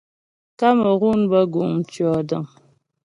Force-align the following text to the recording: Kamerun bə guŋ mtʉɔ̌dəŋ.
Kamerun 0.59 1.19
bə 1.31 1.39
guŋ 1.53 1.69
mtʉɔ̌dəŋ. 1.79 2.45